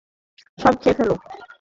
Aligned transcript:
সব 0.59 0.73
খেয়ে 0.81 0.95
ফেলো। 0.97 1.15